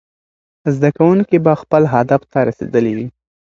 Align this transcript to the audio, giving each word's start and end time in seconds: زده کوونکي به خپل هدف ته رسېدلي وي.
زده 0.75 0.89
کوونکي 0.97 1.37
به 1.45 1.53
خپل 1.61 1.83
هدف 1.93 2.21
ته 2.31 2.39
رسېدلي 2.47 2.91
وي. 2.97 3.07